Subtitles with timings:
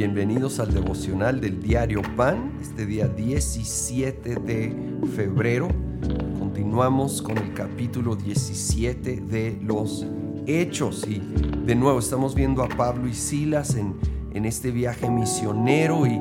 [0.00, 4.74] Bienvenidos al devocional del diario Pan, este día 17 de
[5.14, 5.68] febrero.
[6.38, 10.06] Continuamos con el capítulo 17 de los
[10.46, 11.20] Hechos y
[11.66, 13.94] de nuevo estamos viendo a Pablo y Silas en,
[14.32, 16.18] en este viaje misionero y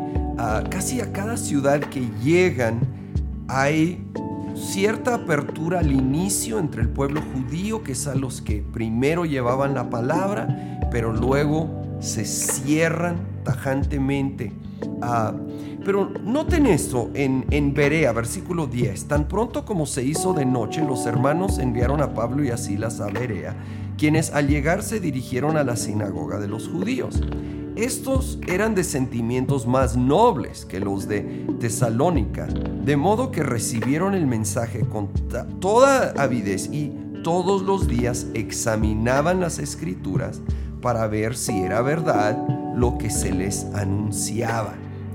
[0.69, 2.81] casi a cada ciudad que llegan
[3.47, 4.05] hay
[4.55, 9.73] cierta apertura al inicio entre el pueblo judío, que es a los que primero llevaban
[9.73, 11.69] la palabra, pero luego
[12.01, 14.51] se cierran tajantemente.
[15.83, 19.05] pero noten esto en, en Berea, versículo 10.
[19.05, 22.99] Tan pronto como se hizo de noche, los hermanos enviaron a Pablo y a Silas
[22.99, 23.55] a Berea,
[23.97, 27.23] quienes al llegar se dirigieron a la sinagoga de los judíos.
[27.75, 34.27] Estos eran de sentimientos más nobles que los de Tesalónica, de modo que recibieron el
[34.27, 35.07] mensaje con
[35.59, 36.91] toda avidez y
[37.23, 40.41] todos los días examinaban las escrituras
[40.81, 42.37] para ver si era verdad
[42.75, 44.73] lo que se les anunciaba.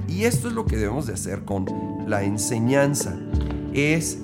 [0.08, 1.66] Y esto es lo que debemos de hacer con
[2.06, 3.16] la enseñanza,
[3.72, 4.19] es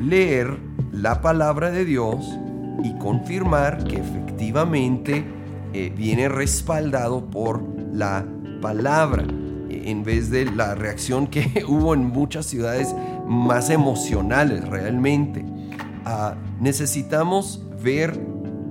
[0.00, 0.58] leer
[0.92, 2.26] la palabra de Dios
[2.84, 5.24] y confirmar que efectivamente
[5.72, 8.26] eh, viene respaldado por la
[8.60, 9.24] palabra
[9.68, 12.94] en vez de la reacción que hubo en muchas ciudades
[13.26, 15.44] más emocionales realmente.
[16.04, 18.20] Ah, necesitamos ver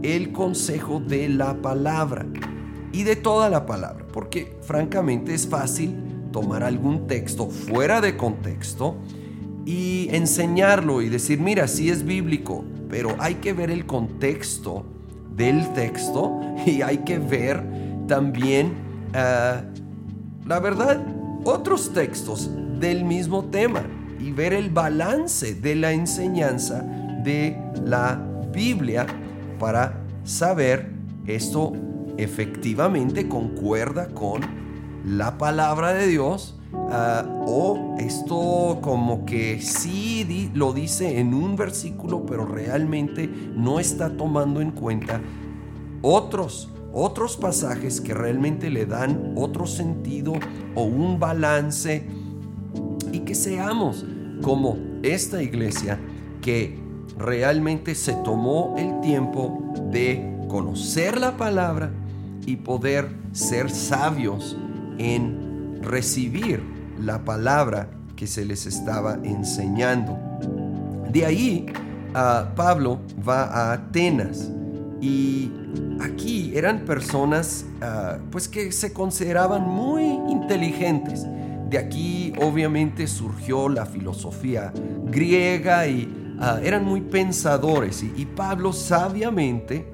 [0.03, 2.25] el consejo de la palabra
[2.95, 5.93] y de toda la palabra, porque francamente es fácil
[6.31, 8.95] tomar algún texto fuera de contexto
[9.65, 14.85] y enseñarlo y decir, mira, sí es bíblico, pero hay que ver el contexto
[15.35, 17.61] del texto y hay que ver
[18.07, 18.75] también,
[19.13, 19.63] ah,
[20.45, 21.05] la verdad,
[21.43, 22.49] otros textos
[22.79, 23.83] del mismo tema
[24.21, 26.79] y ver el balance de la enseñanza
[27.25, 29.05] de la Biblia
[29.59, 30.93] para saber
[31.27, 31.73] esto
[32.17, 34.41] efectivamente concuerda con
[35.05, 36.57] la palabra de Dios
[36.89, 44.17] ah, o esto como que sí lo dice en un versículo pero realmente no está
[44.17, 45.21] tomando en cuenta
[46.01, 50.31] otros otros pasajes que realmente le dan otro sentido
[50.75, 52.07] o un balance.
[53.11, 54.05] Y que seamos
[54.41, 55.99] como esta iglesia
[56.41, 56.79] que
[57.17, 61.91] realmente se tomó el tiempo de conocer la palabra
[62.45, 64.57] y poder ser sabios
[64.97, 66.61] en recibir
[66.99, 70.17] la palabra que se les estaba enseñando.
[71.11, 71.65] De ahí,
[72.55, 74.49] Pablo va a Atenas
[75.01, 75.51] y
[76.01, 81.25] aquí eran personas ah, pues que se consideraban muy inteligentes.
[81.69, 84.71] De aquí obviamente surgió la filosofía
[85.05, 89.85] griega y ah, eran muy pensadores y, Pablo sabiamente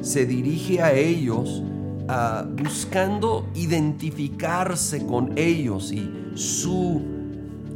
[0.00, 1.62] se dirige a ellos
[2.08, 7.02] ah, buscando identificarse con ellos y su,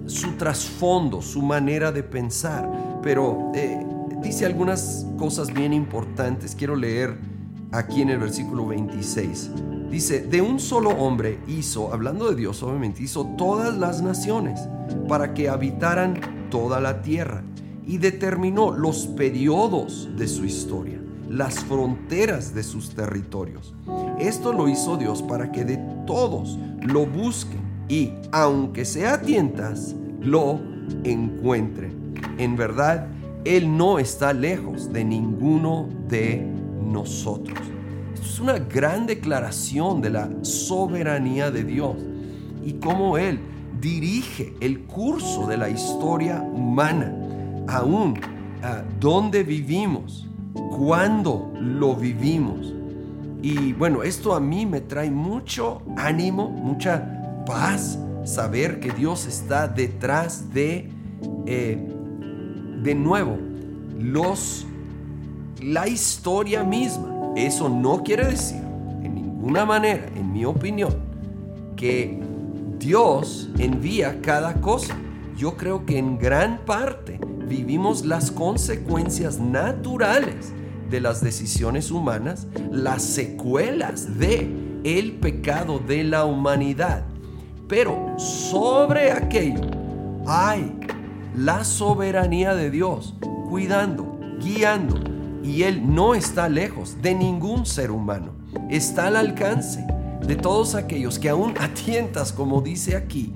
[0.07, 2.71] su trasfondo, su manera de pensar.
[3.03, 3.85] Pero eh,
[4.23, 6.55] dice algunas cosas bien importantes.
[6.55, 7.17] Quiero leer
[7.73, 9.51] aquí en el versículo 26.
[9.91, 14.69] Dice, de un solo hombre hizo, hablando de Dios obviamente, hizo todas las naciones
[15.09, 17.43] para que habitaran toda la tierra
[17.87, 23.75] y determinó los periodos de su historia, las fronteras de sus territorios.
[24.19, 30.61] Esto lo hizo Dios para que de todos lo busquen y, aunque sea tientas, lo
[31.05, 32.15] encuentren.
[32.39, 33.09] En verdad,
[33.45, 36.47] Él no está lejos de ninguno de
[36.85, 37.59] nosotros.
[38.15, 41.97] Es una gran declaración de la soberanía de Dios
[42.65, 43.41] y cómo Él
[43.81, 47.15] dirige el curso de la historia humana,
[47.69, 48.19] aún
[48.63, 50.29] a dónde vivimos,
[50.77, 52.75] cuándo lo vivimos.
[53.43, 59.69] Y bueno, esto a mí me trae mucho ánimo, mucha paz, saber que Dios está
[59.69, 60.91] detrás de,
[61.47, 61.79] eh,
[62.83, 63.39] de nuevo,
[63.99, 64.67] los
[65.63, 67.33] la historia misma.
[67.37, 68.63] Eso no quiere decir,
[69.03, 70.95] en ninguna manera, en mi opinión,
[71.77, 72.19] que
[72.79, 74.97] Dios envía cada cosa.
[75.37, 80.55] Yo creo que en gran parte vivimos las consecuencias naturales
[80.89, 84.51] de las decisiones humanas, las secuelas de
[84.83, 87.05] el pecado de la humanidad.
[87.69, 89.61] Pero sobre aquello
[90.27, 90.75] hay
[91.37, 93.15] la soberanía de Dios
[93.51, 94.99] cuidando, guiando,
[95.43, 98.33] y Él no está lejos de ningún ser humano.
[98.71, 99.87] Está al alcance
[100.27, 103.35] de todos aquellos que aún a tientas, como dice aquí,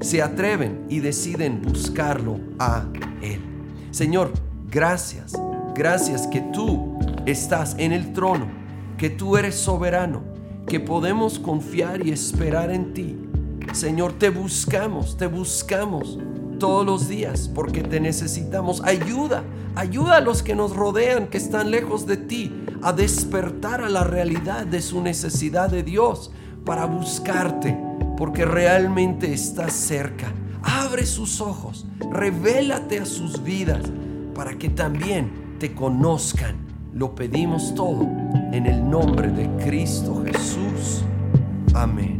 [0.00, 2.84] se atreven y deciden buscarlo a
[3.22, 3.40] Él.
[3.90, 4.32] Señor,
[4.70, 5.32] gracias,
[5.74, 8.46] gracias que tú estás en el trono,
[8.96, 10.22] que tú eres soberano,
[10.66, 13.16] que podemos confiar y esperar en ti.
[13.72, 16.18] Señor, te buscamos, te buscamos
[16.58, 18.82] todos los días porque te necesitamos.
[18.84, 19.44] Ayuda,
[19.74, 22.52] ayuda a los que nos rodean, que están lejos de ti,
[22.82, 26.30] a despertar a la realidad de su necesidad de Dios
[26.64, 27.76] para buscarte,
[28.18, 30.32] porque realmente estás cerca.
[30.62, 33.84] Abre sus ojos, revélate a sus vidas
[34.34, 36.56] para que también te conozcan.
[36.92, 38.02] Lo pedimos todo
[38.52, 41.04] en el nombre de Cristo Jesús.
[41.72, 42.17] Amén.